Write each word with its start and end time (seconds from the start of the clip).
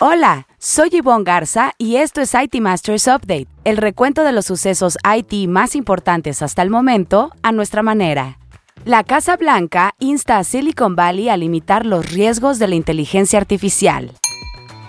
Hola, 0.00 0.46
soy 0.60 0.90
Yvonne 0.90 1.24
Garza 1.24 1.72
y 1.76 1.96
esto 1.96 2.20
es 2.20 2.32
IT 2.32 2.60
Masters 2.60 3.08
Update, 3.08 3.48
el 3.64 3.76
recuento 3.76 4.22
de 4.22 4.30
los 4.30 4.46
sucesos 4.46 4.96
IT 5.04 5.48
más 5.48 5.74
importantes 5.74 6.40
hasta 6.40 6.62
el 6.62 6.70
momento 6.70 7.32
a 7.42 7.50
nuestra 7.50 7.82
manera. 7.82 8.38
La 8.84 9.02
Casa 9.02 9.36
Blanca 9.36 9.96
insta 9.98 10.38
a 10.38 10.44
Silicon 10.44 10.94
Valley 10.94 11.28
a 11.28 11.36
limitar 11.36 11.84
los 11.84 12.12
riesgos 12.12 12.60
de 12.60 12.68
la 12.68 12.76
inteligencia 12.76 13.40
artificial. 13.40 14.12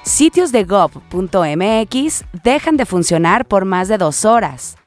Sitios 0.03 0.51
de 0.51 0.63
gov.mx 0.65 2.25
dejan 2.43 2.77
de 2.77 2.85
funcionar 2.85 3.47
por 3.47 3.65
más 3.65 3.87
de 3.87 3.97
dos 3.97 4.25
horas. 4.25 4.77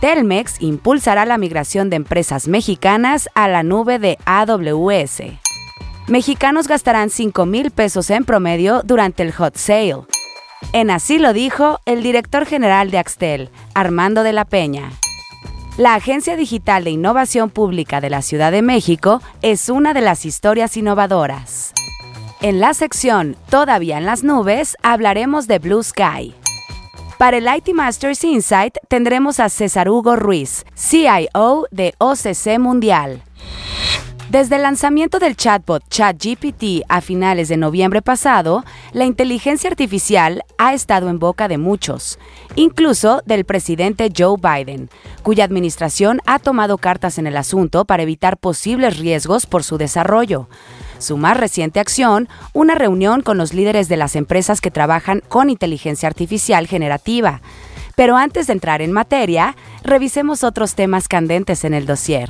Telmex 0.00 0.62
impulsará 0.62 1.26
la 1.26 1.36
migración 1.36 1.90
de 1.90 1.96
empresas 1.96 2.46
mexicanas 2.46 3.28
a 3.34 3.48
la 3.48 3.64
nube 3.64 3.98
de 3.98 4.18
AWS 4.24 5.47
mexicanos 6.08 6.68
gastarán 6.68 7.10
5 7.10 7.46
mil 7.46 7.70
pesos 7.70 8.10
en 8.10 8.24
promedio 8.24 8.82
durante 8.84 9.22
el 9.22 9.32
hot 9.32 9.56
sale. 9.56 10.06
En 10.72 10.90
así 10.90 11.18
lo 11.18 11.32
dijo 11.32 11.78
el 11.84 12.02
director 12.02 12.46
general 12.46 12.90
de 12.90 12.98
Axtel, 12.98 13.50
Armando 13.74 14.22
de 14.22 14.32
la 14.32 14.44
Peña. 14.44 14.90
La 15.76 15.94
Agencia 15.94 16.36
Digital 16.36 16.82
de 16.84 16.90
Innovación 16.90 17.50
Pública 17.50 18.00
de 18.00 18.10
la 18.10 18.22
Ciudad 18.22 18.50
de 18.50 18.62
México 18.62 19.22
es 19.42 19.68
una 19.68 19.94
de 19.94 20.00
las 20.00 20.24
historias 20.24 20.76
innovadoras. 20.76 21.72
En 22.40 22.58
la 22.58 22.74
sección 22.74 23.36
Todavía 23.50 23.98
en 23.98 24.06
las 24.06 24.24
nubes 24.24 24.76
hablaremos 24.82 25.46
de 25.46 25.58
Blue 25.58 25.82
Sky. 25.82 26.34
Para 27.18 27.36
el 27.36 27.48
IT 27.48 27.74
Masters 27.74 28.24
Insight 28.24 28.76
tendremos 28.88 29.40
a 29.40 29.48
César 29.48 29.88
Hugo 29.88 30.16
Ruiz, 30.16 30.64
CIO 30.76 31.66
de 31.70 31.94
OCC 31.98 32.58
Mundial. 32.58 33.22
Desde 34.30 34.56
el 34.56 34.62
lanzamiento 34.62 35.18
del 35.18 35.36
chatbot 35.36 35.88
ChatGPT 35.88 36.84
a 36.90 37.00
finales 37.00 37.48
de 37.48 37.56
noviembre 37.56 38.02
pasado, 38.02 38.62
la 38.92 39.06
inteligencia 39.06 39.70
artificial 39.70 40.44
ha 40.58 40.74
estado 40.74 41.08
en 41.08 41.18
boca 41.18 41.48
de 41.48 41.56
muchos, 41.56 42.18
incluso 42.54 43.22
del 43.24 43.46
presidente 43.46 44.12
Joe 44.14 44.36
Biden, 44.38 44.90
cuya 45.22 45.44
administración 45.44 46.20
ha 46.26 46.40
tomado 46.40 46.76
cartas 46.76 47.16
en 47.16 47.26
el 47.26 47.38
asunto 47.38 47.86
para 47.86 48.02
evitar 48.02 48.36
posibles 48.36 48.98
riesgos 48.98 49.46
por 49.46 49.64
su 49.64 49.78
desarrollo. 49.78 50.50
Su 50.98 51.16
más 51.16 51.38
reciente 51.38 51.80
acción, 51.80 52.28
una 52.52 52.74
reunión 52.74 53.22
con 53.22 53.38
los 53.38 53.54
líderes 53.54 53.88
de 53.88 53.96
las 53.96 54.14
empresas 54.14 54.60
que 54.60 54.70
trabajan 54.70 55.22
con 55.26 55.48
inteligencia 55.48 56.06
artificial 56.06 56.66
generativa. 56.66 57.40
Pero 57.96 58.18
antes 58.18 58.46
de 58.46 58.52
entrar 58.52 58.82
en 58.82 58.92
materia, 58.92 59.56
revisemos 59.82 60.44
otros 60.44 60.74
temas 60.74 61.08
candentes 61.08 61.64
en 61.64 61.72
el 61.72 61.86
dossier. 61.86 62.28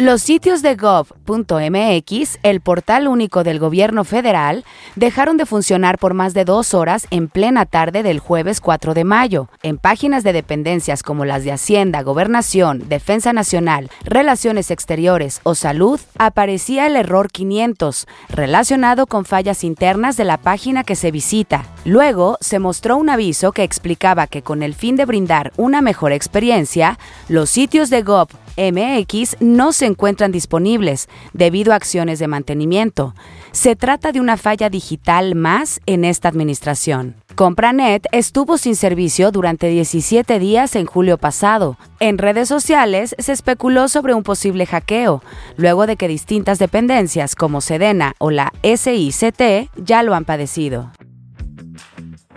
Los 0.00 0.22
sitios 0.22 0.62
de 0.62 0.76
gov.mx, 0.76 2.38
el 2.42 2.62
portal 2.62 3.06
único 3.06 3.44
del 3.44 3.58
gobierno 3.58 4.04
federal, 4.04 4.64
dejaron 4.96 5.36
de 5.36 5.44
funcionar 5.44 5.98
por 5.98 6.14
más 6.14 6.32
de 6.32 6.46
dos 6.46 6.72
horas 6.72 7.06
en 7.10 7.28
plena 7.28 7.66
tarde 7.66 8.02
del 8.02 8.18
jueves 8.18 8.62
4 8.62 8.94
de 8.94 9.04
mayo. 9.04 9.50
En 9.62 9.76
páginas 9.76 10.24
de 10.24 10.32
dependencias 10.32 11.02
como 11.02 11.26
las 11.26 11.44
de 11.44 11.52
Hacienda, 11.52 12.00
Gobernación, 12.00 12.88
Defensa 12.88 13.34
Nacional, 13.34 13.90
Relaciones 14.02 14.70
Exteriores 14.70 15.42
o 15.42 15.54
Salud, 15.54 16.00
aparecía 16.16 16.86
el 16.86 16.96
error 16.96 17.30
500, 17.30 18.06
relacionado 18.30 19.06
con 19.06 19.26
fallas 19.26 19.64
internas 19.64 20.16
de 20.16 20.24
la 20.24 20.38
página 20.38 20.82
que 20.82 20.96
se 20.96 21.10
visita. 21.10 21.66
Luego 21.84 22.38
se 22.40 22.58
mostró 22.58 22.96
un 22.96 23.10
aviso 23.10 23.52
que 23.52 23.64
explicaba 23.64 24.28
que 24.28 24.40
con 24.40 24.62
el 24.62 24.72
fin 24.74 24.96
de 24.96 25.04
brindar 25.04 25.52
una 25.58 25.82
mejor 25.82 26.12
experiencia, 26.12 26.98
los 27.28 27.50
sitios 27.50 27.90
de 27.90 28.00
gov 28.00 28.28
MX 28.56 29.36
no 29.40 29.72
se 29.72 29.86
encuentran 29.86 30.32
disponibles 30.32 31.08
debido 31.32 31.72
a 31.72 31.76
acciones 31.76 32.18
de 32.18 32.28
mantenimiento. 32.28 33.14
Se 33.52 33.76
trata 33.76 34.12
de 34.12 34.20
una 34.20 34.36
falla 34.36 34.70
digital 34.70 35.34
más 35.34 35.80
en 35.86 36.04
esta 36.04 36.28
administración. 36.28 37.16
Compranet 37.34 38.06
estuvo 38.12 38.58
sin 38.58 38.76
servicio 38.76 39.30
durante 39.30 39.68
17 39.68 40.38
días 40.38 40.76
en 40.76 40.86
julio 40.86 41.16
pasado. 41.16 41.78
En 41.98 42.18
redes 42.18 42.48
sociales 42.48 43.14
se 43.18 43.32
especuló 43.32 43.88
sobre 43.88 44.14
un 44.14 44.22
posible 44.22 44.66
hackeo, 44.66 45.22
luego 45.56 45.86
de 45.86 45.96
que 45.96 46.08
distintas 46.08 46.58
dependencias 46.58 47.34
como 47.34 47.60
Sedena 47.60 48.14
o 48.18 48.30
la 48.30 48.52
SICT 48.62 49.70
ya 49.76 50.02
lo 50.02 50.14
han 50.14 50.24
padecido. 50.24 50.90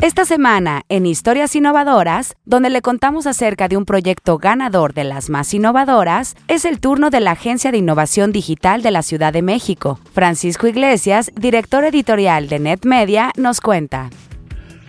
Esta 0.02 0.26
semana, 0.26 0.82
en 0.90 1.06
Historias 1.06 1.56
Innovadoras, 1.56 2.36
donde 2.44 2.70
le 2.70 2.82
contamos 2.82 3.26
acerca 3.26 3.70
de 3.70 3.78
un 3.78 3.86
proyecto 3.86 4.38
ganador 4.38 4.94
de 4.94 5.06
las 5.06 5.30
más 5.30 5.54
innovadoras, 5.54 6.36
es 6.50 6.66
el 6.66 6.82
turno 6.82 7.10
de 7.10 7.22
la 7.22 7.32
Agencia 7.32 7.72
de 7.72 7.78
Innovación 7.78 8.34
Digital 8.34 8.82
de 8.82 8.92
la 8.92 9.02
Ciudad 9.02 9.32
de 9.32 9.42
México. 9.42 10.00
Francisco 10.12 10.68
Iglesias, 10.68 11.32
director 11.36 11.86
editorial 11.86 12.50
de 12.50 12.60
NetMedia, 12.60 13.32
nos 13.38 13.62
cuenta. 13.62 14.10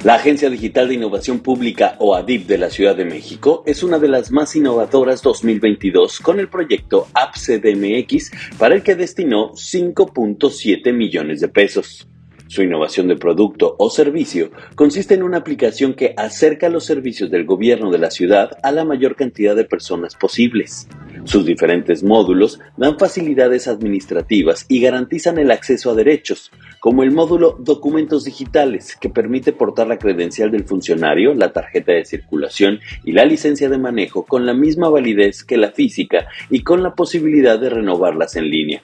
La 0.03 0.17
Agencia 0.17 0.51
Digital 0.51 0.89
de 0.89 0.95
Innovación 0.95 1.39
Pública 1.39 1.97
o 1.99 2.15
ADIP 2.15 2.47
de 2.47 2.59
la 2.59 2.69
Ciudad 2.69 2.97
de 2.97 3.05
México 3.05 3.63
es 3.67 3.83
una 3.83 3.99
de 3.99 4.09
las 4.09 4.33
más 4.33 4.55
innovadoras 4.57 5.23
2022 5.23 6.21
con 6.21 6.41
el 6.41 6.49
proyecto 6.49 7.09
AppCDMX 7.15 8.33
para 8.59 8.75
el 8.75 8.83
que 8.83 8.97
destinó 8.97 9.53
5.7 9.53 10.93
millones 10.93 11.41
de 11.41 11.49
pesos. 11.49 12.07
Su 12.49 12.63
innovación 12.63 13.09
de 13.09 13.17
producto 13.17 13.75
o 13.79 13.91
servicio 13.91 14.51
consiste 14.75 15.15
en 15.15 15.23
una 15.23 15.39
aplicación 15.39 15.95
que 15.95 16.15
acerca 16.17 16.69
los 16.69 16.85
servicios 16.85 17.31
del 17.31 17.45
gobierno 17.45 17.91
de 17.91 17.99
la 17.99 18.11
ciudad 18.11 18.59
a 18.63 18.71
la 18.71 18.85
mayor 18.85 19.17
cantidad 19.17 19.57
de 19.57 19.65
personas 19.65 20.15
posibles. 20.15 20.87
Sus 21.25 21.47
diferentes 21.47 22.03
módulos 22.03 22.61
dan 22.77 22.99
facilidades 22.99 23.67
administrativas 23.67 24.67
y 24.69 24.81
garantizan 24.81 25.39
el 25.39 25.51
acceso 25.51 25.91
a 25.91 25.95
derechos, 25.95 26.51
como 26.81 27.03
el 27.03 27.13
módulo 27.13 27.57
Documentos 27.59 28.25
Digitales, 28.25 28.95
que 29.01 29.09
permite 29.09 29.53
portar 29.53 29.87
la 29.87 29.99
credencial 29.99 30.51
del 30.51 30.65
funcionario, 30.65 31.33
la 31.33 31.53
tarjeta 31.53 31.93
de 31.93 32.05
circulación 32.05 32.81
y 33.05 33.13
la 33.13 33.25
licencia 33.25 33.71
de 33.71 33.79
manejo 33.79 34.25
con 34.25 34.45
la 34.45 34.53
misma 34.53 34.91
validez 34.91 35.45
que 35.45 35.57
la 35.57 35.73
física 35.73 36.27
y 36.51 36.63
con 36.63 36.83
la 36.83 36.95
posibilidad 36.95 37.59
de 37.59 37.71
renovarlas 37.71 38.37
en 38.37 38.51
línea. 38.51 38.83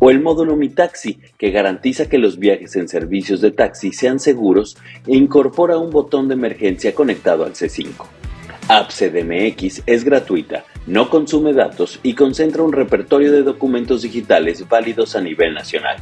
O 0.00 0.10
el 0.10 0.20
módulo 0.20 0.56
Mi 0.56 0.70
Taxi, 0.70 1.20
que 1.38 1.50
garantiza 1.50 2.08
que 2.08 2.18
los 2.18 2.38
viajes 2.38 2.74
en 2.74 2.88
servicios 2.88 3.40
de 3.40 3.52
taxi 3.52 3.92
sean 3.92 4.18
seguros 4.18 4.76
e 5.06 5.16
incorpora 5.16 5.78
un 5.78 5.90
botón 5.90 6.26
de 6.26 6.34
emergencia 6.34 6.94
conectado 6.94 7.44
al 7.44 7.52
C5. 7.52 8.25
AppCDMX 8.68 9.82
es 9.86 10.04
gratuita, 10.04 10.64
no 10.88 11.08
consume 11.08 11.52
datos 11.52 12.00
y 12.02 12.14
concentra 12.14 12.64
un 12.64 12.72
repertorio 12.72 13.30
de 13.30 13.44
documentos 13.44 14.02
digitales 14.02 14.68
válidos 14.68 15.14
a 15.14 15.20
nivel 15.20 15.54
nacional. 15.54 15.98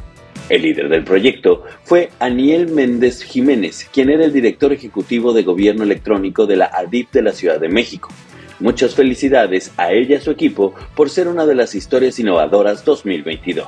El 0.49 0.63
líder 0.63 0.89
del 0.89 1.03
proyecto 1.03 1.63
fue 1.83 2.09
Aniel 2.17 2.71
Méndez 2.71 3.21
Jiménez, 3.21 3.87
quien 3.93 4.09
era 4.09 4.25
el 4.25 4.33
director 4.33 4.73
ejecutivo 4.73 5.31
de 5.31 5.43
gobierno 5.43 5.83
electrónico 5.83 6.47
de 6.47 6.55
la 6.55 6.71
ADIP 6.73 7.11
de 7.11 7.21
la 7.21 7.33
Ciudad 7.33 7.59
de 7.59 7.69
México. 7.69 8.09
Muchas 8.59 8.95
felicidades 8.95 9.71
a 9.77 9.91
ella 9.91 10.15
y 10.15 10.17
a 10.17 10.21
su 10.21 10.31
equipo 10.31 10.73
por 10.95 11.11
ser 11.11 11.27
una 11.27 11.45
de 11.45 11.53
las 11.53 11.75
historias 11.75 12.17
innovadoras 12.17 12.83
2022. 12.83 13.67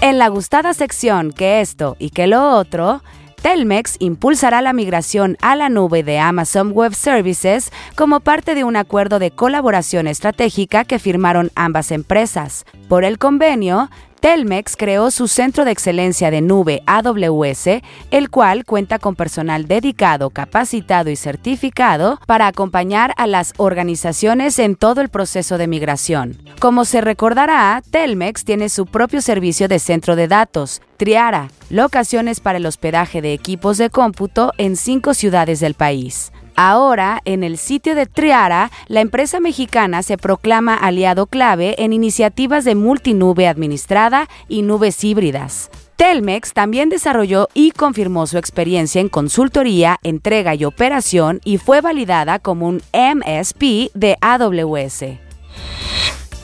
En 0.00 0.18
la 0.18 0.28
gustada 0.28 0.72
sección 0.72 1.32
que 1.32 1.60
esto 1.60 1.96
y 1.98 2.10
que 2.10 2.26
lo 2.26 2.56
otro, 2.56 3.02
Telmex 3.44 3.96
impulsará 3.98 4.62
la 4.62 4.72
migración 4.72 5.36
a 5.42 5.54
la 5.54 5.68
nube 5.68 6.02
de 6.02 6.18
Amazon 6.18 6.72
Web 6.72 6.94
Services 6.94 7.70
como 7.94 8.20
parte 8.20 8.54
de 8.54 8.64
un 8.64 8.74
acuerdo 8.74 9.18
de 9.18 9.32
colaboración 9.32 10.06
estratégica 10.06 10.86
que 10.86 10.98
firmaron 10.98 11.50
ambas 11.54 11.90
empresas. 11.90 12.64
Por 12.88 13.04
el 13.04 13.18
convenio, 13.18 13.90
Telmex 14.24 14.76
creó 14.78 15.10
su 15.10 15.28
Centro 15.28 15.66
de 15.66 15.70
Excelencia 15.70 16.30
de 16.30 16.40
Nube 16.40 16.82
AWS, 16.86 17.82
el 18.10 18.30
cual 18.30 18.64
cuenta 18.64 18.98
con 18.98 19.16
personal 19.16 19.68
dedicado, 19.68 20.30
capacitado 20.30 21.10
y 21.10 21.16
certificado 21.16 22.18
para 22.26 22.46
acompañar 22.46 23.12
a 23.18 23.26
las 23.26 23.52
organizaciones 23.58 24.58
en 24.58 24.76
todo 24.76 25.02
el 25.02 25.10
proceso 25.10 25.58
de 25.58 25.66
migración. 25.66 26.38
Como 26.58 26.86
se 26.86 27.02
recordará, 27.02 27.82
Telmex 27.90 28.46
tiene 28.46 28.70
su 28.70 28.86
propio 28.86 29.20
servicio 29.20 29.68
de 29.68 29.78
centro 29.78 30.16
de 30.16 30.26
datos, 30.26 30.80
Triara, 30.96 31.48
locaciones 31.68 32.40
para 32.40 32.56
el 32.56 32.64
hospedaje 32.64 33.20
de 33.20 33.34
equipos 33.34 33.76
de 33.76 33.90
cómputo 33.90 34.52
en 34.56 34.76
cinco 34.76 35.12
ciudades 35.12 35.60
del 35.60 35.74
país. 35.74 36.32
Ahora, 36.56 37.20
en 37.24 37.42
el 37.42 37.58
sitio 37.58 37.94
de 37.94 38.06
Triara, 38.06 38.70
la 38.86 39.00
empresa 39.00 39.40
mexicana 39.40 40.02
se 40.02 40.16
proclama 40.16 40.74
aliado 40.74 41.26
clave 41.26 41.74
en 41.78 41.92
iniciativas 41.92 42.64
de 42.64 42.76
multinube 42.76 43.48
administrada 43.48 44.28
y 44.48 44.62
nubes 44.62 45.02
híbridas. 45.02 45.70
Telmex 45.96 46.52
también 46.52 46.88
desarrolló 46.88 47.48
y 47.54 47.70
confirmó 47.70 48.26
su 48.26 48.38
experiencia 48.38 49.00
en 49.00 49.08
consultoría, 49.08 49.98
entrega 50.02 50.54
y 50.54 50.64
operación 50.64 51.40
y 51.44 51.58
fue 51.58 51.80
validada 51.80 52.38
como 52.38 52.68
un 52.68 52.82
MSP 52.92 53.90
de 53.94 54.16
AWS. 54.20 55.04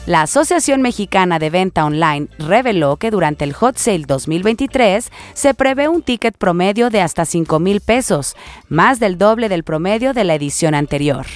La 0.07 0.23
Asociación 0.23 0.81
Mexicana 0.81 1.37
de 1.37 1.51
Venta 1.51 1.85
Online 1.85 2.27
reveló 2.39 2.97
que 2.97 3.11
durante 3.11 3.45
el 3.45 3.53
Hot 3.53 3.77
Sale 3.77 4.05
2023 4.07 5.11
se 5.35 5.53
prevé 5.53 5.89
un 5.89 6.01
ticket 6.01 6.35
promedio 6.35 6.89
de 6.89 7.01
hasta 7.01 7.23
5 7.23 7.59
mil 7.59 7.81
pesos, 7.81 8.35
más 8.67 8.99
del 8.99 9.19
doble 9.19 9.47
del 9.47 9.63
promedio 9.63 10.13
de 10.13 10.23
la 10.23 10.33
edición 10.33 10.73
anterior. 10.73 11.27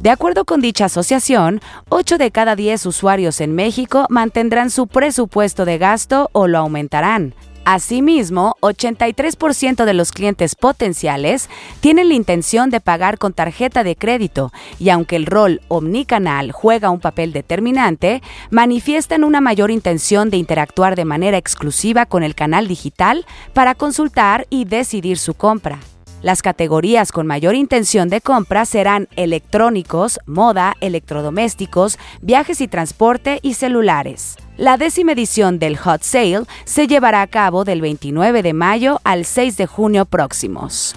De 0.00 0.10
acuerdo 0.10 0.44
con 0.44 0.60
dicha 0.60 0.86
asociación, 0.86 1.62
8 1.88 2.18
de 2.18 2.30
cada 2.30 2.54
10 2.54 2.84
usuarios 2.84 3.40
en 3.40 3.54
México 3.54 4.04
mantendrán 4.10 4.68
su 4.68 4.88
presupuesto 4.88 5.64
de 5.64 5.78
gasto 5.78 6.28
o 6.32 6.48
lo 6.48 6.58
aumentarán. 6.58 7.34
Asimismo, 7.64 8.56
83% 8.60 9.84
de 9.84 9.94
los 9.94 10.10
clientes 10.10 10.56
potenciales 10.56 11.48
tienen 11.80 12.08
la 12.08 12.14
intención 12.14 12.70
de 12.70 12.80
pagar 12.80 13.18
con 13.18 13.32
tarjeta 13.32 13.84
de 13.84 13.94
crédito 13.94 14.52
y 14.80 14.90
aunque 14.90 15.14
el 15.14 15.26
rol 15.26 15.60
omnicanal 15.68 16.50
juega 16.50 16.90
un 16.90 17.00
papel 17.00 17.32
determinante, 17.32 18.20
manifiestan 18.50 19.22
una 19.22 19.40
mayor 19.40 19.70
intención 19.70 20.28
de 20.28 20.38
interactuar 20.38 20.96
de 20.96 21.04
manera 21.04 21.38
exclusiva 21.38 22.06
con 22.06 22.24
el 22.24 22.34
canal 22.34 22.66
digital 22.66 23.26
para 23.52 23.76
consultar 23.76 24.46
y 24.50 24.64
decidir 24.64 25.18
su 25.18 25.34
compra. 25.34 25.78
Las 26.22 26.40
categorías 26.40 27.10
con 27.10 27.26
mayor 27.26 27.56
intención 27.56 28.08
de 28.08 28.20
compra 28.20 28.64
serán 28.64 29.08
electrónicos, 29.16 30.20
moda, 30.24 30.76
electrodomésticos, 30.80 31.98
viajes 32.20 32.60
y 32.60 32.68
transporte 32.68 33.40
y 33.42 33.54
celulares. 33.54 34.36
La 34.56 34.76
décima 34.76 35.12
edición 35.12 35.58
del 35.58 35.76
Hot 35.76 36.02
Sale 36.02 36.44
se 36.64 36.86
llevará 36.86 37.22
a 37.22 37.26
cabo 37.26 37.64
del 37.64 37.80
29 37.80 38.42
de 38.42 38.52
mayo 38.52 39.00
al 39.02 39.24
6 39.24 39.56
de 39.56 39.66
junio 39.66 40.04
próximos. 40.04 40.94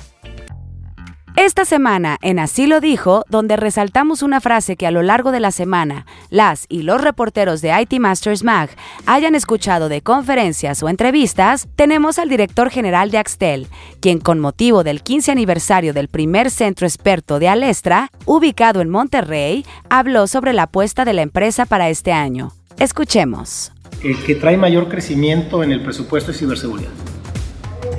Esta 1.37 1.65
semana 1.65 2.17
en 2.21 2.39
Así 2.39 2.65
lo 2.65 2.79
dijo, 2.79 3.25
donde 3.27 3.57
resaltamos 3.57 4.23
una 4.23 4.39
frase 4.39 4.77
que 4.77 4.87
a 4.87 4.91
lo 4.91 5.03
largo 5.03 5.33
de 5.33 5.41
la 5.41 5.51
semana 5.51 6.05
las 6.29 6.65
y 6.69 6.83
los 6.83 7.01
reporteros 7.01 7.61
de 7.61 7.73
IT 7.77 7.99
Masters 7.99 8.45
Mag 8.45 8.69
hayan 9.05 9.35
escuchado 9.35 9.89
de 9.89 10.01
conferencias 10.01 10.81
o 10.81 10.87
entrevistas, 10.87 11.67
tenemos 11.75 12.19
al 12.19 12.29
director 12.29 12.69
general 12.69 13.11
de 13.11 13.17
Axtel, 13.17 13.67
quien 13.99 14.19
con 14.19 14.39
motivo 14.39 14.85
del 14.85 15.01
15 15.01 15.33
aniversario 15.33 15.91
del 15.91 16.07
primer 16.07 16.49
centro 16.49 16.87
experto 16.87 17.37
de 17.37 17.49
Alestra, 17.49 18.11
ubicado 18.25 18.79
en 18.79 18.89
Monterrey, 18.89 19.65
habló 19.89 20.27
sobre 20.27 20.53
la 20.53 20.63
apuesta 20.63 21.03
de 21.03 21.13
la 21.13 21.21
empresa 21.21 21.65
para 21.65 21.89
este 21.89 22.13
año. 22.13 22.53
Escuchemos. 22.79 23.73
El 24.01 24.17
que 24.23 24.35
trae 24.35 24.55
mayor 24.55 24.87
crecimiento 24.87 25.63
en 25.63 25.73
el 25.73 25.81
presupuesto 25.81 26.31
es 26.31 26.37
ciberseguridad. 26.37 26.91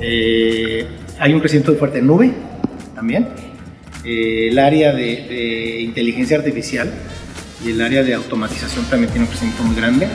Eh, 0.01 0.87
hay 1.19 1.33
un 1.33 1.39
crecimiento 1.39 1.75
fuerte 1.75 1.99
en 1.99 2.07
nube, 2.07 2.33
también. 2.97 3.27
Eh, 4.03 4.47
el 4.49 4.57
área 4.57 4.91
de, 4.91 5.81
inteligencia 5.81 6.37
artificial 6.37 6.91
y 7.63 7.69
el 7.69 7.81
área 7.81 8.01
de 8.03 8.15
automatización 8.15 8.85
también 8.85 9.11
tiene 9.11 9.25
un 9.25 9.29
crecimiento 9.29 9.63
muy 9.63 9.75
grande. 9.75 10.07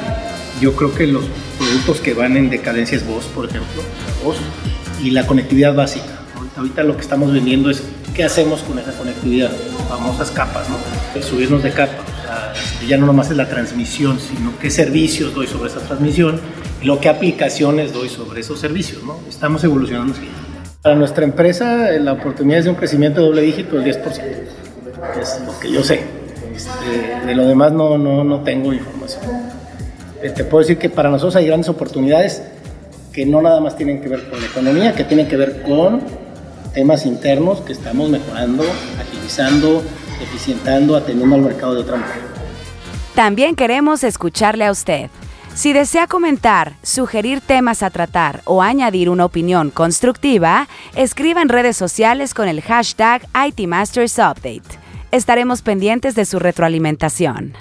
Yo 0.61 0.75
creo 0.75 0.93
que 0.93 1.07
los 1.07 1.25
productos 1.59 2.01
que 2.01 2.13
van 2.13 2.37
en 2.37 2.51
decadencia 2.51 2.97
es 2.97 3.07
voz, 3.07 3.27
por 3.27 3.49
ejemplo, 3.49 3.83
voz, 4.25 4.37
y 5.01 5.11
la 5.11 5.27
conectividad 5.27 5.75
básica. 5.75 6.23
Ahorita 6.57 6.83
lo 6.83 6.97
que 6.97 7.03
estamos 7.03 7.33
vendiendo 7.33 7.71
es 7.71 7.85
qué 8.15 8.25
hacemos 8.25 8.63
con 8.63 8.79
esa 8.79 8.93
conectividad, 8.93 9.53
famosas 9.89 10.33
capas, 10.33 10.69
¿no? 10.69 10.77
subirnos 11.23 11.63
de 11.63 11.71
capa. 11.71 12.05
Ya 12.87 12.97
no 12.97 13.07
nomás 13.07 13.31
es 13.31 13.37
la 13.37 13.49
transmisión, 13.49 14.19
sino 14.19 14.59
qué 14.59 14.71
servicios 14.71 15.35
doy 15.35 15.47
sobre 15.47 15.71
esa 15.71 15.81
transmisión 15.81 16.41
y 16.83 16.87
lo 16.87 16.99
que 16.99 17.09
aplicaciones 17.09 17.93
doy 17.93 18.09
sobre 18.09 18.41
esos 18.41 18.59
servicios. 18.59 19.05
¿no? 19.05 19.21
Estamos 19.29 19.63
evolucionando. 19.63 20.15
Para 20.83 20.97
nuestra 20.97 21.23
empresa, 21.23 21.93
la 22.01 22.13
oportunidad 22.15 22.59
es 22.59 22.65
de 22.65 22.71
un 22.71 22.77
crecimiento 22.77 23.23
doble 23.23 23.43
dígito 23.43 23.77
del 23.77 23.95
10%, 23.95 24.21
es 25.21 25.41
lo 25.47 25.61
que 25.61 25.71
yo 25.71 25.85
sé. 25.85 26.03
Este, 26.57 27.25
de 27.25 27.35
lo 27.37 27.47
demás 27.47 27.71
no, 27.71 27.97
no, 27.97 28.25
no 28.25 28.41
tengo 28.41 28.73
información. 28.73 29.23
Eh, 30.21 30.31
puedo 30.43 30.59
decir 30.59 30.79
que 30.79 30.91
para 30.91 31.09
nosotros 31.09 31.37
hay 31.37 31.47
grandes 31.47 31.69
oportunidades 31.69 32.43
que 33.13 33.25
no 33.25 33.41
nada 33.41 33.61
más 33.61 33.77
tienen 33.77 34.01
que 34.01 34.09
ver 34.09 34.29
con 34.29 34.41
la 34.41 34.47
economía, 34.47 34.93
que 34.93 35.05
tienen 35.05 35.29
que 35.29 35.37
ver 35.37 35.63
con 35.63 36.03
temas 36.75 37.07
internos 37.07 37.61
que 37.61 37.75
estamos 37.75 38.11
mejorando, 38.11 38.65
agilizando, 39.01 39.85
eficientando, 40.21 40.97
atendiendo 40.97 41.37
al 41.37 41.43
mercado 41.43 41.75
de 41.77 41.81
otra 41.83 41.97
manera. 41.97 42.23
También 43.15 43.55
queremos 43.55 44.03
escucharle 44.03 44.65
a 44.65 44.73
usted. 44.73 45.11
Si 45.55 45.75
desea 45.75 46.07
comentar, 46.07 46.73
sugerir 46.83 47.43
temas 47.43 47.83
a 47.83 47.91
tratar 47.91 48.41
o 48.47 48.63
añadir 48.63 49.11
una 49.11 49.27
opinión 49.27 49.71
constructiva, 49.71 50.67
escriba 50.97 51.43
en 51.43 51.51
redes 51.51 51.77
sociales 51.77 52.33
con 52.33 52.49
el 52.49 52.63
hashtag 52.63 53.27
ITMastersUpdate. 53.49 54.63
Estaremos 55.11 55.61
pendientes 55.61 56.15
de 56.15 56.25
su 56.25 56.39
retroalimentación. 56.39 57.55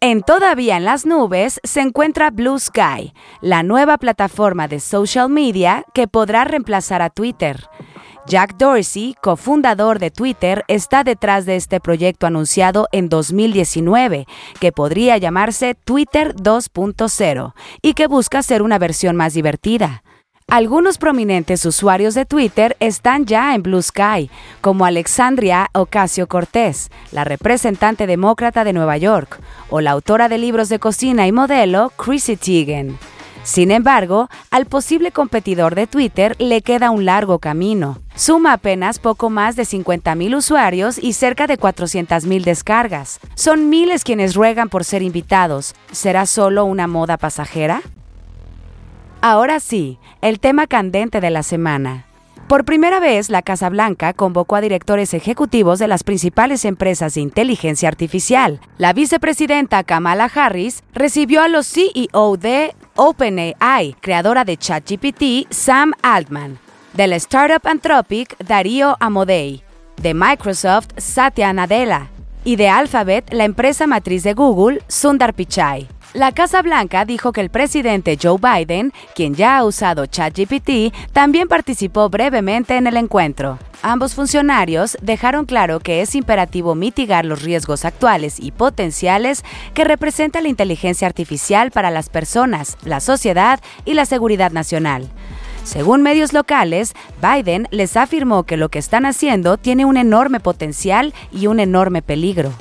En 0.00 0.22
Todavía 0.22 0.76
en 0.78 0.84
las 0.84 1.04
Nubes 1.04 1.60
se 1.64 1.80
encuentra 1.80 2.30
Blue 2.30 2.58
Sky, 2.58 3.12
la 3.40 3.62
nueva 3.62 3.98
plataforma 3.98 4.66
de 4.66 4.80
social 4.80 5.28
media 5.28 5.84
que 5.94 6.08
podrá 6.08 6.44
reemplazar 6.44 7.02
a 7.02 7.10
Twitter. 7.10 7.68
Jack 8.26 8.56
Dorsey, 8.56 9.14
cofundador 9.22 10.00
de 10.00 10.10
Twitter, 10.10 10.64
está 10.66 11.04
detrás 11.04 11.46
de 11.46 11.54
este 11.54 11.78
proyecto 11.78 12.26
anunciado 12.26 12.88
en 12.90 13.08
2019, 13.08 14.26
que 14.58 14.72
podría 14.72 15.16
llamarse 15.16 15.76
Twitter 15.76 16.34
2.0 16.34 17.54
y 17.82 17.94
que 17.94 18.08
busca 18.08 18.42
ser 18.42 18.62
una 18.62 18.78
versión 18.78 19.14
más 19.14 19.34
divertida. 19.34 20.02
Algunos 20.48 20.98
prominentes 20.98 21.64
usuarios 21.66 22.14
de 22.14 22.26
Twitter 22.26 22.76
están 22.80 23.26
ya 23.26 23.54
en 23.54 23.62
Blue 23.62 23.82
Sky, 23.82 24.28
como 24.60 24.86
Alexandria 24.86 25.68
Ocasio 25.72 26.26
Cortés, 26.26 26.90
la 27.12 27.22
representante 27.22 28.08
demócrata 28.08 28.64
de 28.64 28.72
Nueva 28.72 28.96
York, 28.96 29.40
o 29.70 29.80
la 29.80 29.92
autora 29.92 30.28
de 30.28 30.38
libros 30.38 30.68
de 30.68 30.80
cocina 30.80 31.28
y 31.28 31.32
modelo 31.32 31.92
Chrissy 31.96 32.36
Teigen. 32.36 32.98
Sin 33.46 33.70
embargo, 33.70 34.28
al 34.50 34.66
posible 34.66 35.12
competidor 35.12 35.76
de 35.76 35.86
Twitter 35.86 36.34
le 36.40 36.62
queda 36.62 36.90
un 36.90 37.04
largo 37.04 37.38
camino. 37.38 38.00
Suma 38.16 38.52
apenas 38.52 38.98
poco 38.98 39.30
más 39.30 39.54
de 39.54 39.62
50.000 39.62 40.36
usuarios 40.36 40.98
y 40.98 41.12
cerca 41.12 41.46
de 41.46 41.56
400.000 41.56 42.42
descargas. 42.42 43.20
Son 43.36 43.70
miles 43.70 44.02
quienes 44.02 44.34
ruegan 44.34 44.68
por 44.68 44.82
ser 44.82 45.02
invitados. 45.02 45.76
¿Será 45.92 46.26
solo 46.26 46.64
una 46.64 46.88
moda 46.88 47.18
pasajera? 47.18 47.82
Ahora 49.20 49.60
sí, 49.60 50.00
el 50.22 50.40
tema 50.40 50.66
candente 50.66 51.20
de 51.20 51.30
la 51.30 51.44
semana. 51.44 52.06
Por 52.48 52.64
primera 52.64 53.00
vez, 53.00 53.28
la 53.28 53.42
Casa 53.42 53.68
Blanca 53.68 54.12
convocó 54.12 54.54
a 54.54 54.60
directores 54.60 55.14
ejecutivos 55.14 55.80
de 55.80 55.88
las 55.88 56.04
principales 56.04 56.64
empresas 56.64 57.14
de 57.14 57.20
inteligencia 57.20 57.88
artificial. 57.88 58.60
La 58.78 58.92
vicepresidenta 58.92 59.82
Kamala 59.82 60.30
Harris 60.32 60.84
recibió 60.94 61.42
a 61.42 61.48
los 61.48 61.66
CEO 61.66 62.36
de 62.36 62.72
OpenAI, 62.94 63.96
creadora 64.00 64.44
de 64.44 64.56
ChatGPT, 64.56 65.50
Sam 65.50 65.92
Altman, 66.02 66.60
del 66.92 67.14
startup 67.14 67.66
Anthropic, 67.66 68.38
Darío 68.38 68.96
Amodei, 69.00 69.64
de 70.00 70.14
Microsoft, 70.14 70.90
Satya 70.98 71.52
Nadella, 71.52 72.10
y 72.44 72.54
de 72.54 72.68
Alphabet, 72.68 73.28
la 73.32 73.44
empresa 73.44 73.88
matriz 73.88 74.22
de 74.22 74.34
Google, 74.34 74.80
Sundar 74.86 75.34
Pichai. 75.34 75.88
La 76.16 76.32
Casa 76.32 76.62
Blanca 76.62 77.04
dijo 77.04 77.30
que 77.30 77.42
el 77.42 77.50
presidente 77.50 78.16
Joe 78.18 78.38
Biden, 78.40 78.94
quien 79.14 79.34
ya 79.34 79.58
ha 79.58 79.64
usado 79.66 80.06
ChatGPT, 80.06 80.94
también 81.12 81.46
participó 81.46 82.08
brevemente 82.08 82.78
en 82.78 82.86
el 82.86 82.96
encuentro. 82.96 83.58
Ambos 83.82 84.14
funcionarios 84.14 84.96
dejaron 85.02 85.44
claro 85.44 85.78
que 85.78 86.00
es 86.00 86.14
imperativo 86.14 86.74
mitigar 86.74 87.26
los 87.26 87.42
riesgos 87.42 87.84
actuales 87.84 88.40
y 88.40 88.52
potenciales 88.52 89.44
que 89.74 89.84
representa 89.84 90.40
la 90.40 90.48
inteligencia 90.48 91.06
artificial 91.06 91.70
para 91.70 91.90
las 91.90 92.08
personas, 92.08 92.78
la 92.82 93.00
sociedad 93.00 93.60
y 93.84 93.92
la 93.92 94.06
seguridad 94.06 94.52
nacional. 94.52 95.10
Según 95.64 96.00
medios 96.00 96.32
locales, 96.32 96.94
Biden 97.20 97.68
les 97.70 97.94
afirmó 97.94 98.44
que 98.44 98.56
lo 98.56 98.70
que 98.70 98.78
están 98.78 99.04
haciendo 99.04 99.58
tiene 99.58 99.84
un 99.84 99.98
enorme 99.98 100.40
potencial 100.40 101.12
y 101.30 101.46
un 101.46 101.60
enorme 101.60 102.00
peligro. 102.00 102.54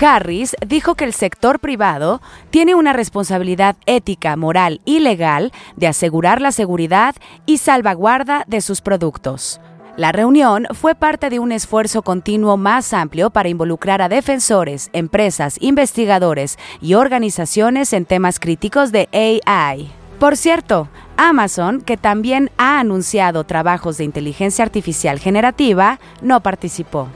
Harris 0.00 0.56
dijo 0.66 0.96
que 0.96 1.04
el 1.04 1.12
sector 1.12 1.60
privado 1.60 2.20
tiene 2.50 2.74
una 2.74 2.92
responsabilidad 2.92 3.76
ética, 3.86 4.36
moral 4.36 4.80
y 4.84 4.98
legal 4.98 5.52
de 5.76 5.86
asegurar 5.86 6.40
la 6.40 6.52
seguridad 6.52 7.14
y 7.46 7.58
salvaguarda 7.58 8.44
de 8.48 8.60
sus 8.60 8.80
productos. 8.80 9.60
La 9.96 10.10
reunión 10.10 10.66
fue 10.72 10.96
parte 10.96 11.30
de 11.30 11.38
un 11.38 11.52
esfuerzo 11.52 12.02
continuo 12.02 12.56
más 12.56 12.92
amplio 12.92 13.30
para 13.30 13.48
involucrar 13.48 14.02
a 14.02 14.08
defensores, 14.08 14.90
empresas, 14.92 15.56
investigadores 15.60 16.58
y 16.80 16.94
organizaciones 16.94 17.92
en 17.92 18.04
temas 18.04 18.40
críticos 18.40 18.90
de 18.90 19.08
AI. 19.46 19.92
Por 20.18 20.36
cierto, 20.36 20.88
Amazon, 21.16 21.80
que 21.80 21.96
también 21.96 22.50
ha 22.58 22.80
anunciado 22.80 23.44
trabajos 23.44 23.98
de 23.98 24.04
inteligencia 24.04 24.64
artificial 24.64 25.20
generativa, 25.20 26.00
no 26.20 26.40
participó. 26.40 27.08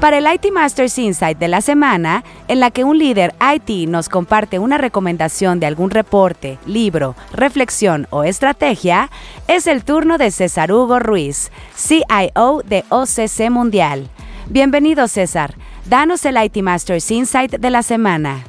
Para 0.00 0.18
el 0.18 0.32
IT 0.32 0.52
Masters 0.52 0.96
Insight 0.96 1.38
de 1.38 1.48
la 1.48 1.60
semana, 1.60 2.22
en 2.46 2.60
la 2.60 2.70
que 2.70 2.84
un 2.84 2.98
líder 2.98 3.34
IT 3.40 3.88
nos 3.88 4.08
comparte 4.08 4.60
una 4.60 4.78
recomendación 4.78 5.58
de 5.58 5.66
algún 5.66 5.90
reporte, 5.90 6.56
libro, 6.66 7.16
reflexión 7.32 8.06
o 8.10 8.22
estrategia, 8.22 9.10
es 9.48 9.66
el 9.66 9.82
turno 9.82 10.16
de 10.16 10.30
César 10.30 10.70
Hugo 10.70 11.00
Ruiz, 11.00 11.50
CIO 11.76 12.62
de 12.64 12.84
OCC 12.90 13.50
Mundial. 13.50 14.08
Bienvenido 14.46 15.08
César, 15.08 15.56
danos 15.86 16.24
el 16.26 16.40
IT 16.40 16.58
Masters 16.58 17.10
Insight 17.10 17.56
de 17.56 17.70
la 17.70 17.82
semana. 17.82 18.44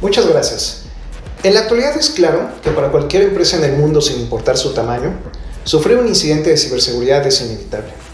Muchas 0.00 0.28
gracias. 0.28 0.84
En 1.42 1.54
la 1.54 1.60
actualidad 1.60 1.96
es 1.96 2.10
claro 2.10 2.48
que 2.62 2.70
para 2.70 2.92
cualquier 2.92 3.24
empresa 3.24 3.56
en 3.56 3.64
el 3.64 3.76
mundo, 3.76 4.00
sin 4.00 4.20
importar 4.20 4.56
su 4.56 4.72
tamaño, 4.72 5.14
sufrir 5.64 5.98
un 5.98 6.06
incidente 6.06 6.50
de 6.50 6.56
ciberseguridad 6.56 7.26
es 7.26 7.40
inevitable. 7.40 8.05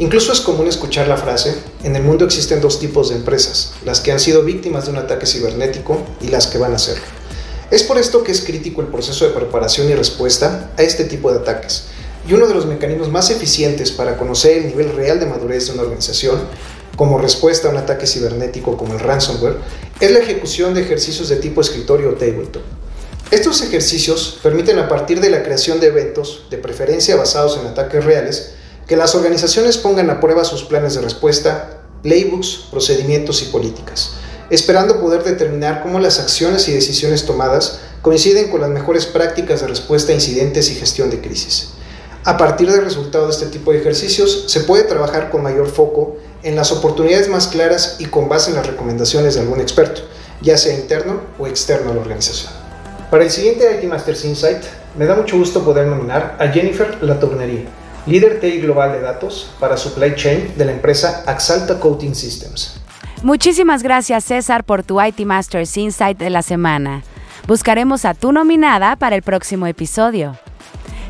Incluso 0.00 0.32
es 0.32 0.40
común 0.40 0.68
escuchar 0.68 1.08
la 1.08 1.16
frase, 1.16 1.56
en 1.82 1.96
el 1.96 2.04
mundo 2.04 2.24
existen 2.24 2.60
dos 2.60 2.78
tipos 2.78 3.08
de 3.08 3.16
empresas, 3.16 3.72
las 3.84 3.98
que 3.98 4.12
han 4.12 4.20
sido 4.20 4.44
víctimas 4.44 4.84
de 4.84 4.92
un 4.92 4.98
ataque 4.98 5.26
cibernético 5.26 6.00
y 6.20 6.28
las 6.28 6.46
que 6.46 6.56
van 6.58 6.72
a 6.72 6.78
serlo. 6.78 7.02
Es 7.72 7.82
por 7.82 7.98
esto 7.98 8.22
que 8.22 8.30
es 8.30 8.42
crítico 8.42 8.80
el 8.80 8.86
proceso 8.86 9.26
de 9.26 9.34
preparación 9.34 9.90
y 9.90 9.94
respuesta 9.94 10.70
a 10.76 10.82
este 10.84 11.02
tipo 11.02 11.32
de 11.32 11.40
ataques. 11.40 11.86
Y 12.28 12.32
uno 12.32 12.46
de 12.46 12.54
los 12.54 12.66
mecanismos 12.66 13.10
más 13.10 13.30
eficientes 13.30 13.90
para 13.90 14.16
conocer 14.16 14.58
el 14.58 14.66
nivel 14.68 14.94
real 14.94 15.18
de 15.18 15.26
madurez 15.26 15.66
de 15.66 15.72
una 15.72 15.82
organización, 15.82 16.38
como 16.94 17.18
respuesta 17.18 17.66
a 17.66 17.72
un 17.72 17.78
ataque 17.78 18.06
cibernético 18.06 18.76
como 18.76 18.94
el 18.94 19.00
ransomware, 19.00 19.56
es 19.98 20.12
la 20.12 20.20
ejecución 20.20 20.74
de 20.74 20.82
ejercicios 20.82 21.28
de 21.28 21.36
tipo 21.36 21.60
escritorio 21.60 22.10
o 22.10 22.12
tabletop. 22.12 22.62
Estos 23.32 23.62
ejercicios 23.62 24.38
permiten 24.44 24.78
a 24.78 24.88
partir 24.88 25.20
de 25.20 25.30
la 25.30 25.42
creación 25.42 25.80
de 25.80 25.88
eventos, 25.88 26.44
de 26.50 26.58
preferencia 26.58 27.16
basados 27.16 27.58
en 27.60 27.66
ataques 27.66 28.04
reales, 28.04 28.54
que 28.88 28.96
las 28.96 29.14
organizaciones 29.14 29.76
pongan 29.76 30.08
a 30.08 30.18
prueba 30.18 30.44
sus 30.44 30.64
planes 30.64 30.94
de 30.94 31.02
respuesta, 31.02 31.82
playbooks, 32.02 32.68
procedimientos 32.70 33.42
y 33.42 33.46
políticas, 33.46 34.14
esperando 34.48 34.98
poder 34.98 35.22
determinar 35.22 35.82
cómo 35.82 36.00
las 36.00 36.18
acciones 36.18 36.66
y 36.68 36.72
decisiones 36.72 37.26
tomadas 37.26 37.80
coinciden 38.00 38.48
con 38.48 38.62
las 38.62 38.70
mejores 38.70 39.04
prácticas 39.04 39.60
de 39.60 39.68
respuesta 39.68 40.12
a 40.12 40.14
incidentes 40.14 40.70
y 40.70 40.74
gestión 40.74 41.10
de 41.10 41.20
crisis. 41.20 41.74
A 42.24 42.38
partir 42.38 42.72
del 42.72 42.82
resultado 42.82 43.26
de 43.26 43.32
este 43.32 43.46
tipo 43.46 43.72
de 43.72 43.78
ejercicios, 43.78 44.44
se 44.46 44.60
puede 44.60 44.84
trabajar 44.84 45.30
con 45.30 45.42
mayor 45.42 45.68
foco 45.68 46.16
en 46.42 46.56
las 46.56 46.72
oportunidades 46.72 47.28
más 47.28 47.48
claras 47.48 47.96
y 47.98 48.06
con 48.06 48.28
base 48.30 48.50
en 48.50 48.56
las 48.56 48.66
recomendaciones 48.66 49.34
de 49.34 49.40
algún 49.40 49.60
experto, 49.60 50.00
ya 50.40 50.56
sea 50.56 50.74
interno 50.74 51.20
o 51.38 51.46
externo 51.46 51.90
a 51.90 51.94
la 51.94 52.00
organización. 52.00 52.52
Para 53.10 53.24
el 53.24 53.30
siguiente 53.30 53.78
IT 53.82 53.88
Masters 53.88 54.24
Insight, 54.24 54.62
me 54.96 55.04
da 55.04 55.14
mucho 55.14 55.36
gusto 55.36 55.62
poder 55.62 55.86
nominar 55.86 56.36
a 56.38 56.48
Jennifer 56.48 57.02
Latournerie, 57.02 57.66
líder 58.06 58.40
TI 58.40 58.60
global 58.60 58.92
de 58.92 59.00
datos 59.00 59.50
para 59.58 59.76
supply 59.76 60.14
chain 60.14 60.56
de 60.56 60.64
la 60.64 60.72
empresa 60.72 61.22
Axalta 61.26 61.78
Coating 61.78 62.14
Systems. 62.14 62.80
Muchísimas 63.22 63.82
gracias 63.82 64.24
César 64.24 64.64
por 64.64 64.82
tu 64.82 65.00
IT 65.00 65.20
Masters 65.20 65.76
Insight 65.76 66.18
de 66.18 66.30
la 66.30 66.42
semana. 66.42 67.02
Buscaremos 67.46 68.04
a 68.04 68.14
tu 68.14 68.32
nominada 68.32 68.96
para 68.96 69.16
el 69.16 69.22
próximo 69.22 69.66
episodio. 69.66 70.36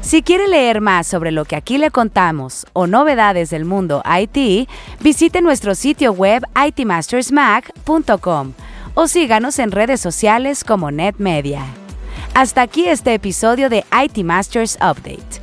Si 0.01 0.23
quiere 0.23 0.49
leer 0.49 0.81
más 0.81 1.07
sobre 1.07 1.33
lo 1.33 1.45
que 1.45 1.57
aquí 1.57 1.77
le 1.77 1.91
contamos 1.91 2.65
o 2.73 2.87
novedades 2.87 3.51
del 3.51 3.65
mundo 3.65 4.03
IT, 4.05 4.69
visite 5.01 5.43
nuestro 5.43 5.75
sitio 5.75 6.13
web 6.13 6.43
itmastersmac.com 6.67 8.53
o 8.95 9.07
síganos 9.07 9.59
en 9.59 9.71
redes 9.71 10.01
sociales 10.01 10.65
como 10.65 10.91
NetMedia. 10.91 11.65
Hasta 12.35 12.63
aquí 12.63 12.87
este 12.87 13.15
episodio 13.15 13.69
de 13.69 13.85
IT 13.93 14.25
Masters 14.25 14.77
Update, 14.77 15.43